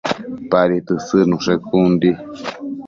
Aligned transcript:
Padi 0.51 0.79
tësëdnushe 0.93 1.53
con 1.69 1.91
di 2.01 2.11